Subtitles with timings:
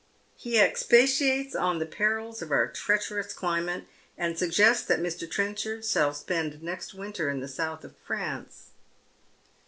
[0.35, 3.83] He expatiates on tlie perils of our treacherous climate,
[4.17, 5.29] and suggests that Mr.
[5.29, 8.71] Trenchard shall spend next winter in the south of France.